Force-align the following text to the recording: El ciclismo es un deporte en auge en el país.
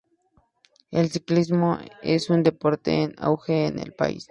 El 0.89 1.09
ciclismo 1.11 1.77
es 2.01 2.31
un 2.31 2.41
deporte 2.41 3.03
en 3.03 3.13
auge 3.19 3.67
en 3.67 3.77
el 3.77 3.93
país. 3.93 4.19